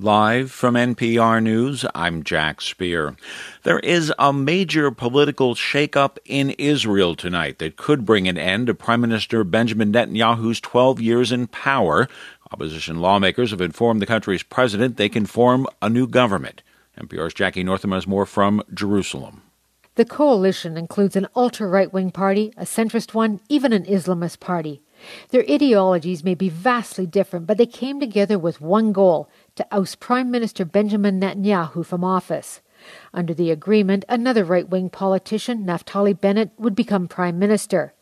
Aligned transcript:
Live 0.00 0.52
from 0.52 0.76
NPR 0.76 1.42
News, 1.42 1.84
I'm 1.92 2.22
Jack 2.22 2.60
Speer. 2.60 3.16
There 3.64 3.80
is 3.80 4.12
a 4.16 4.32
major 4.32 4.92
political 4.92 5.56
shakeup 5.56 6.18
in 6.24 6.50
Israel 6.50 7.16
tonight 7.16 7.58
that 7.58 7.76
could 7.76 8.06
bring 8.06 8.28
an 8.28 8.38
end 8.38 8.68
to 8.68 8.74
Prime 8.74 9.00
Minister 9.00 9.42
Benjamin 9.42 9.92
Netanyahu's 9.92 10.60
12 10.60 11.00
years 11.00 11.32
in 11.32 11.48
power. 11.48 12.06
Opposition 12.52 13.00
lawmakers 13.00 13.50
have 13.50 13.60
informed 13.60 14.00
the 14.00 14.06
country's 14.06 14.44
president 14.44 14.98
they 14.98 15.08
can 15.08 15.26
form 15.26 15.66
a 15.82 15.90
new 15.90 16.06
government. 16.06 16.62
NPR's 16.96 17.34
Jackie 17.34 17.64
Northam 17.64 17.90
has 17.90 18.06
more 18.06 18.24
from 18.24 18.62
Jerusalem. 18.72 19.42
The 19.96 20.04
coalition 20.04 20.76
includes 20.76 21.16
an 21.16 21.26
ultra 21.34 21.66
right 21.66 21.92
wing 21.92 22.12
party, 22.12 22.54
a 22.56 22.62
centrist 22.62 23.14
one, 23.14 23.40
even 23.48 23.72
an 23.72 23.84
Islamist 23.84 24.38
party. 24.38 24.80
Their 25.30 25.44
ideologies 25.48 26.24
may 26.24 26.34
be 26.34 26.48
vastly 26.48 27.06
different, 27.06 27.46
but 27.46 27.58
they 27.58 27.66
came 27.66 28.00
together 28.00 28.38
with 28.38 28.60
one 28.60 28.92
goal 28.92 29.28
to 29.56 29.66
oust 29.70 30.00
Prime 30.00 30.30
Minister 30.30 30.64
Benjamin 30.64 31.20
Netanyahu 31.20 31.84
from 31.84 32.04
office. 32.04 32.60
Under 33.12 33.34
the 33.34 33.50
agreement, 33.50 34.04
another 34.08 34.44
right 34.44 34.68
wing 34.68 34.88
politician, 34.90 35.64
Naftali 35.64 36.18
Bennett, 36.18 36.50
would 36.58 36.74
become 36.74 37.08
Prime 37.08 37.38
Minister. 37.38 37.92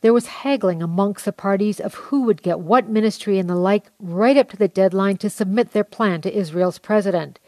There 0.00 0.12
was 0.12 0.26
haggling 0.26 0.82
amongst 0.82 1.24
the 1.24 1.32
parties 1.32 1.78
of 1.78 1.94
who 1.94 2.22
would 2.22 2.42
get 2.42 2.60
what 2.60 2.88
ministry 2.88 3.38
and 3.38 3.48
the 3.48 3.54
like 3.54 3.86
right 3.98 4.36
up 4.36 4.50
to 4.50 4.56
the 4.56 4.68
deadline 4.68 5.18
to 5.18 5.30
submit 5.30 5.72
their 5.72 5.84
plan 5.84 6.20
to 6.22 6.34
Israel's 6.34 6.78
president. 6.78 7.38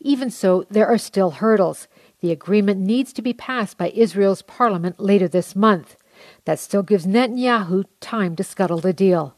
Even 0.00 0.30
so, 0.30 0.64
there 0.70 0.86
are 0.86 0.98
still 0.98 1.32
hurdles. 1.32 1.88
The 2.20 2.32
agreement 2.32 2.80
needs 2.80 3.12
to 3.14 3.22
be 3.22 3.32
passed 3.32 3.76
by 3.76 3.90
Israel's 3.90 4.42
parliament 4.42 5.00
later 5.00 5.28
this 5.28 5.54
month. 5.54 5.96
That 6.44 6.58
still 6.58 6.82
gives 6.82 7.06
Netanyahu 7.06 7.84
time 8.00 8.36
to 8.36 8.44
scuttle 8.44 8.78
the 8.78 8.92
deal. 8.92 9.36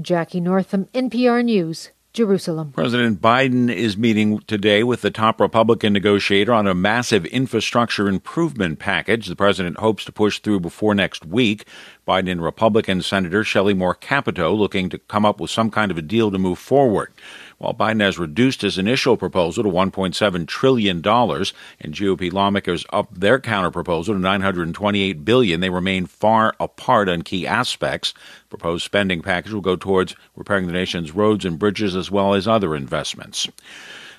Jackie 0.00 0.40
Northam, 0.40 0.86
NPR 0.94 1.44
News, 1.44 1.90
Jerusalem. 2.12 2.72
President 2.72 3.20
Biden 3.20 3.72
is 3.72 3.96
meeting 3.96 4.40
today 4.40 4.82
with 4.82 5.02
the 5.02 5.10
top 5.10 5.40
Republican 5.40 5.92
negotiator 5.92 6.52
on 6.52 6.66
a 6.66 6.74
massive 6.74 7.26
infrastructure 7.26 8.08
improvement 8.08 8.78
package 8.78 9.26
the 9.26 9.36
president 9.36 9.76
hopes 9.78 10.04
to 10.04 10.12
push 10.12 10.40
through 10.40 10.60
before 10.60 10.94
next 10.94 11.26
week. 11.26 11.64
Biden 12.06 12.30
and 12.32 12.42
Republican 12.42 13.02
Senator 13.02 13.44
Shelley 13.44 13.74
Moore 13.74 13.94
Capito 13.94 14.52
looking 14.52 14.88
to 14.88 14.98
come 14.98 15.24
up 15.24 15.38
with 15.38 15.50
some 15.50 15.70
kind 15.70 15.90
of 15.90 15.98
a 15.98 16.02
deal 16.02 16.30
to 16.30 16.38
move 16.38 16.58
forward. 16.58 17.12
While 17.58 17.74
Biden 17.74 18.00
has 18.00 18.20
reduced 18.20 18.62
his 18.62 18.78
initial 18.78 19.16
proposal 19.16 19.64
to 19.64 19.70
$1.7 19.70 20.46
trillion 20.46 20.96
and 20.96 21.04
GOP 21.04 22.32
lawmakers 22.32 22.86
upped 22.92 23.18
their 23.18 23.40
counterproposal 23.40 24.06
to 24.06 24.18
928 24.18 25.24
billion, 25.24 25.58
they 25.60 25.70
remain 25.70 26.06
far 26.06 26.54
apart 26.60 27.08
on 27.08 27.22
key 27.22 27.48
aspects. 27.48 28.12
The 28.12 28.56
proposed 28.56 28.84
spending 28.84 29.22
package 29.22 29.52
will 29.52 29.60
go 29.60 29.74
towards 29.74 30.14
repairing 30.36 30.66
the 30.68 30.72
nation's 30.72 31.12
roads 31.12 31.44
and 31.44 31.58
bridges 31.58 31.96
as 31.96 32.12
well 32.12 32.34
as 32.34 32.46
other 32.46 32.76
investments. 32.76 33.48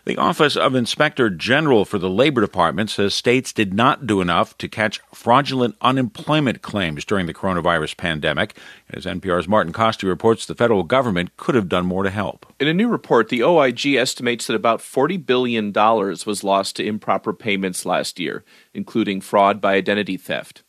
The 0.06 0.18
Office 0.18 0.56
of 0.56 0.76
Inspector 0.76 1.30
General 1.32 1.84
for 1.84 2.00
the 2.00 2.10
Labor 2.10 2.42
Department 2.42 2.90
says 2.90 3.14
states 3.14 3.52
did 3.52 3.74
not 3.74 4.08
do 4.08 4.22
enough 4.22 4.58
to 4.60 4.68
catch 4.68 5.02
fraudulent 5.14 5.76
unemployment 5.82 6.62
claims 6.62 7.04
during 7.04 7.26
the 7.26 7.34
coronavirus 7.34 7.98
pandemic. 7.98 8.58
As 8.90 9.06
NPR's 9.06 9.48
Martin 9.48 9.74
Kaste 9.74 10.08
reports, 10.08 10.46
the 10.46 10.56
federal 10.56 10.84
government 10.84 11.36
could 11.38 11.56
have 11.56 11.70
done 11.70 11.86
more 11.86 12.04
to 12.04 12.10
help. 12.10 12.46
In 12.60 12.68
a 12.68 12.74
new 12.74 12.88
report, 12.88 13.30
the 13.30 13.44
OIG 13.44 13.96
estimates 13.96 14.48
that 14.48 14.56
about 14.56 14.80
$40 14.80 15.26
billion 15.26 15.74
was 15.74 16.44
lost 16.44 16.78
to 16.78 16.86
improper 16.86 17.34
payments 17.34 17.86
last 17.86 18.20
year, 18.20 18.44
including 18.74 19.22
fraud 19.22 19.60
by 19.60 19.76
identity 19.76 20.18
theft. 20.18 20.64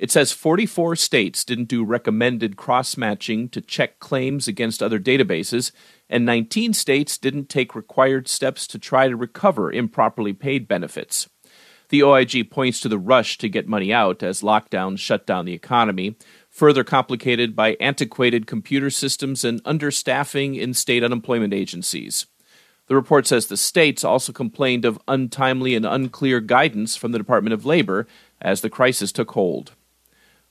It 0.00 0.10
says 0.10 0.32
44 0.32 0.96
states 0.96 1.44
didn't 1.44 1.68
do 1.68 1.84
recommended 1.84 2.56
cross 2.56 2.96
matching 2.96 3.50
to 3.50 3.60
check 3.60 3.98
claims 3.98 4.48
against 4.48 4.82
other 4.82 4.98
databases, 4.98 5.72
and 6.08 6.24
19 6.24 6.72
states 6.72 7.18
didn't 7.18 7.50
take 7.50 7.74
required 7.74 8.26
steps 8.26 8.66
to 8.68 8.78
try 8.78 9.08
to 9.08 9.14
recover 9.14 9.70
improperly 9.70 10.32
paid 10.32 10.66
benefits. 10.66 11.28
The 11.90 12.02
OIG 12.02 12.50
points 12.50 12.80
to 12.80 12.88
the 12.88 12.98
rush 12.98 13.36
to 13.38 13.48
get 13.50 13.68
money 13.68 13.92
out 13.92 14.22
as 14.22 14.40
lockdowns 14.40 15.00
shut 15.00 15.26
down 15.26 15.44
the 15.44 15.52
economy, 15.52 16.16
further 16.48 16.82
complicated 16.82 17.54
by 17.54 17.76
antiquated 17.78 18.46
computer 18.46 18.88
systems 18.88 19.44
and 19.44 19.62
understaffing 19.64 20.58
in 20.58 20.72
state 20.72 21.04
unemployment 21.04 21.52
agencies. 21.52 22.24
The 22.86 22.96
report 22.96 23.26
says 23.26 23.48
the 23.48 23.58
states 23.58 24.02
also 24.02 24.32
complained 24.32 24.86
of 24.86 24.98
untimely 25.06 25.74
and 25.74 25.84
unclear 25.84 26.40
guidance 26.40 26.96
from 26.96 27.12
the 27.12 27.18
Department 27.18 27.52
of 27.52 27.66
Labor 27.66 28.06
as 28.40 28.62
the 28.62 28.70
crisis 28.70 29.12
took 29.12 29.32
hold. 29.32 29.72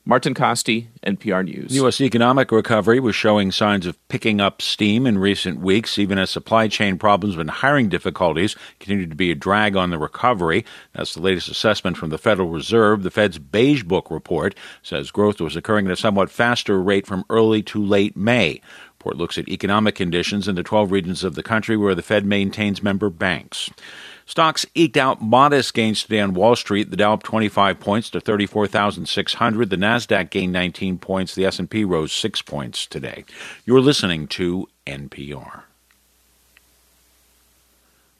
Martin 0.09 0.33
Kaste, 0.33 0.87
NPR 1.05 1.45
News. 1.45 1.75
U.S. 1.75 2.01
economic 2.01 2.51
recovery 2.51 2.99
was 2.99 3.15
showing 3.15 3.51
signs 3.51 3.85
of 3.85 3.95
picking 4.07 4.41
up 4.41 4.59
steam 4.59 5.05
in 5.05 5.19
recent 5.19 5.59
weeks, 5.59 5.99
even 5.99 6.17
as 6.17 6.31
supply 6.31 6.67
chain 6.67 6.97
problems 6.97 7.37
and 7.37 7.47
hiring 7.47 7.89
difficulties 7.89 8.55
continue 8.79 9.05
to 9.05 9.13
be 9.13 9.29
a 9.29 9.35
drag 9.35 9.75
on 9.75 9.91
the 9.91 9.99
recovery. 9.99 10.65
That's 10.95 11.13
the 11.13 11.21
latest 11.21 11.47
assessment 11.47 11.95
from 11.95 12.09
the 12.09 12.17
Federal 12.17 12.49
Reserve. 12.49 13.03
The 13.03 13.11
Fed's 13.11 13.37
Beige 13.37 13.83
Book 13.83 14.09
report 14.09 14.55
says 14.81 15.11
growth 15.11 15.39
was 15.39 15.55
occurring 15.55 15.85
at 15.85 15.91
a 15.91 15.95
somewhat 15.95 16.31
faster 16.31 16.81
rate 16.81 17.05
from 17.05 17.23
early 17.29 17.61
to 17.61 17.85
late 17.85 18.17
May. 18.17 18.61
Report 18.97 19.15
looks 19.15 19.37
at 19.37 19.47
economic 19.47 19.93
conditions 19.93 20.47
in 20.47 20.55
the 20.55 20.63
12 20.63 20.91
regions 20.91 21.23
of 21.23 21.35
the 21.35 21.43
country 21.43 21.77
where 21.77 21.93
the 21.93 22.01
Fed 22.01 22.25
maintains 22.25 22.81
member 22.81 23.11
banks. 23.11 23.69
Stocks 24.29 24.63
eked 24.75 24.95
out 24.95 25.23
modest 25.23 25.73
gains 25.73 26.03
today 26.03 26.19
on 26.19 26.35
Wall 26.35 26.55
Street. 26.55 26.91
The 26.91 26.97
Dow 26.97 27.13
up 27.13 27.23
25 27.23 27.79
points 27.79 28.11
to 28.11 28.21
34,600. 28.21 29.71
The 29.71 29.75
Nasdaq 29.75 30.29
gained 30.29 30.53
19 30.53 30.99
points. 30.99 31.33
The 31.33 31.47
S&P 31.47 31.83
rose 31.83 32.11
6 32.11 32.43
points 32.43 32.85
today. 32.85 33.25
You're 33.65 33.81
listening 33.81 34.27
to 34.27 34.69
NPR. 34.85 35.63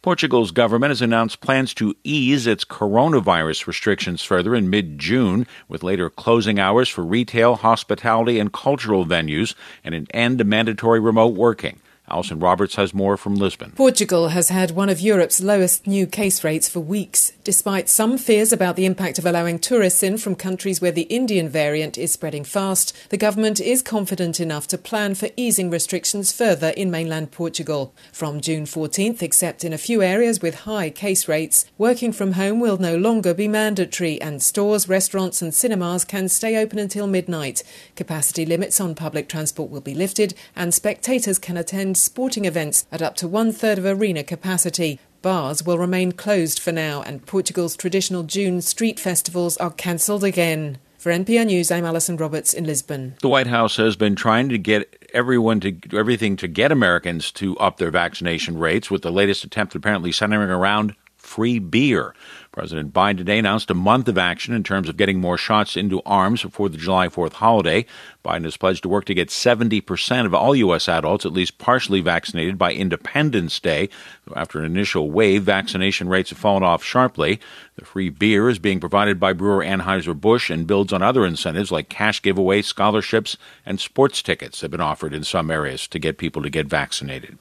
Portugal's 0.02 0.50
government 0.50 0.90
has 0.90 1.04
announced 1.04 1.42
plans 1.42 1.76
to 1.76 1.96
ease 2.04 2.48
its 2.48 2.66
coronavirus 2.66 3.68
restrictions 3.68 4.24
further 4.24 4.56
in 4.56 4.72
mid 4.72 4.98
June, 4.98 5.46
with 5.68 5.84
later 5.84 6.10
closing 6.10 6.58
hours 6.58 6.90
for 6.90 7.04
retail, 7.04 7.54
hospitality, 7.54 8.40
and 8.40 8.52
cultural 8.52 9.06
venues, 9.06 9.54
and 9.84 9.94
an 9.94 10.08
end 10.12 10.40
to 10.40 10.44
mandatory 10.44 11.00
remote 11.00 11.36
working. 11.36 11.80
Alison 12.10 12.40
Roberts 12.40 12.76
has 12.76 12.94
more 12.94 13.18
from 13.18 13.36
Lisbon. 13.36 13.74
Portugal 13.76 14.30
has 14.30 14.50
had 14.50 14.72
one 14.72 14.90
of 14.90 15.00
Europe's 15.00 15.42
lowest 15.42 15.86
new 15.86 16.08
case 16.08 16.44
rates 16.44 16.68
for 16.68 16.80
weeks, 16.80 17.34
despite 17.44 17.88
some 17.88 18.18
fears 18.18 18.52
about 18.52 18.76
the 18.76 18.86
impact 18.86 19.20
of 19.20 19.26
allowing 19.26 19.60
tourists 19.60 20.02
in 20.02 20.18
from 20.18 20.36
countries 20.36 20.82
where 20.82 20.92
the 20.92 21.04
Indian 21.04 21.48
variant 21.48 21.98
is 21.98 22.12
spreading 22.12 22.44
fast. 22.44 22.96
The 23.10 23.18
government 23.18 23.60
is 23.60 23.82
confident 23.82 24.40
enough 24.40 24.68
to 24.68 24.78
plan 24.78 25.16
for 25.16 25.30
easing 25.38 25.70
restrictions 25.70 26.32
further 26.32 26.70
in 26.70 26.90
mainland 26.90 27.32
Portugal. 27.32 27.94
From 28.12 28.42
June 28.42 28.66
14th, 28.66 29.22
except 29.22 29.64
in 29.64 29.74
a 29.74 29.78
few 29.78 30.02
areas 30.02 30.42
with 30.42 30.62
high 30.62 30.90
case 30.90 31.28
rates, 31.28 31.66
working 31.78 32.12
from 32.12 32.34
home 32.34 32.60
will 32.60 32.78
no 32.78 32.98
longer 32.98 33.34
be 33.34 33.48
mandatory 33.48 34.20
and 34.22 34.42
stores, 34.42 34.90
restaurants 34.90 35.42
and 35.42 35.54
cinemas 35.54 36.06
can 36.06 36.28
stay 36.28 36.58
open 36.58 36.80
until 36.80 37.06
midnight. 37.06 37.64
Capacity 37.96 38.46
limits 38.46 38.82
on 38.82 38.96
public 38.96 39.30
transport 39.30 39.70
will 39.70 39.82
be 39.82 39.94
lifted 39.94 40.34
and 40.56 40.74
spectators 40.74 41.38
can 41.38 41.58
attend 41.58 41.99
sporting 42.02 42.46
events 42.46 42.86
at 42.92 43.02
up 43.02 43.16
to 43.18 43.28
one 43.28 43.52
third 43.52 43.78
of 43.78 43.86
arena 43.86 44.24
capacity. 44.24 45.00
Bars 45.22 45.64
will 45.64 45.78
remain 45.78 46.14
closed 46.14 46.60
for 46.60 46.72
now, 46.72 47.02
and 47.02 47.26
Portugal's 47.26 47.76
traditional 47.76 48.24
June 48.24 48.62
street 48.62 49.00
festivals 49.00 49.58
are 49.58 49.72
cancelled 49.72 50.24
again. 50.24 50.78
For 50.98 51.12
NPR 51.12 51.46
News, 51.46 51.72
I'm 51.72 51.86
Alison 51.86 52.18
Roberts 52.18 52.54
in 52.54 52.66
Lisbon. 52.66 53.16
The 53.22 53.30
White 53.30 53.48
House 53.48 53.78
has 53.78 53.96
been 53.96 54.16
trying 54.16 54.50
to 54.50 54.58
get 54.58 55.10
everyone 55.14 55.60
to 55.62 55.78
everything 55.94 56.36
to 56.38 56.48
get 56.48 56.72
Americans 56.72 57.32
to 57.34 57.58
up 57.58 57.78
their 57.78 57.92
vaccination 57.92 58.58
rates, 58.58 58.92
with 58.92 59.02
the 59.02 59.12
latest 59.12 59.44
attempt 59.44 59.76
apparently 59.76 60.12
centering 60.12 60.50
around 60.50 60.96
free 61.16 61.60
beer. 61.60 62.14
President 62.60 62.94
Biden 62.94 63.16
today 63.16 63.40
announced 63.40 63.72
a 63.72 63.74
month 63.74 64.10
of 64.10 64.18
action 64.18 64.54
in 64.54 64.64
terms 64.64 64.90
of 64.90 64.98
getting 64.98 65.22
more 65.22 65.38
shots 65.38 65.78
into 65.78 66.02
arms 66.06 66.44
before 66.44 66.68
the 66.68 66.78
July 66.78 67.08
4th 67.08 67.32
holiday. 67.32 67.86
Biden 68.26 68.44
has 68.44 68.58
pledged 68.58 68.84
to 68.84 68.90
work 68.90 69.06
to 69.06 69.14
get 69.14 69.30
70% 69.30 70.26
of 70.26 70.34
all 70.34 70.54
U.S. 70.54 70.90
adults 70.90 71.26
at 71.26 71.32
least 71.32 71.58
partially 71.58 72.02
vaccinated 72.02 72.58
by 72.58 72.74
Independence 72.74 73.62
Day. 73.62 73.88
After 74.36 74.60
an 74.60 74.66
initial 74.66 75.10
wave, 75.10 75.44
vaccination 75.44 76.10
rates 76.10 76.32
have 76.32 76.38
fallen 76.38 76.62
off 76.62 76.84
sharply. 76.84 77.40
The 77.78 77.86
free 77.86 78.10
beer 78.10 78.50
is 78.50 78.60
being 78.60 78.82
provided 78.82 79.22
by 79.22 79.32
brewer 79.32 79.64
Anheuser-Busch 79.64 80.50
and 80.50 80.68
builds 80.68 80.92
on 80.92 81.02
other 81.02 81.26
incentives 81.26 81.72
like 81.72 81.88
cash 81.88 82.22
giveaways, 82.22 82.66
scholarships, 82.66 83.38
and 83.66 83.80
sports 83.80 84.22
tickets 84.22 84.60
have 84.60 84.72
been 84.72 84.82
offered 84.82 85.14
in 85.14 85.24
some 85.24 85.50
areas 85.50 85.88
to 85.88 85.98
get 85.98 86.18
people 86.18 86.44
to 86.44 86.50
get 86.50 86.68
vaccinated. 86.68 87.38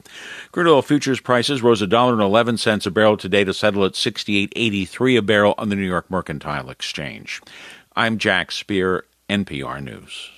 Crude 0.53 0.69
oil 0.69 0.81
futures 0.81 1.19
prices 1.19 1.61
rose 1.61 1.83
$1.11 1.83 2.87
a 2.87 2.91
barrel 2.93 3.17
today 3.17 3.43
to 3.43 3.53
settle 3.53 3.85
at 3.85 3.95
68.83 3.95 5.08
a 5.17 5.23
barrel 5.23 5.55
on 5.59 5.69
the 5.69 5.77
New 5.77 5.87
York 5.87 6.11
Mercantile 6.11 6.71
Exchange. 6.71 7.41
I'm 7.97 8.19
Jack 8.19 8.53
Speer, 8.53 9.05
NPR 9.29 9.83
News. 9.83 10.31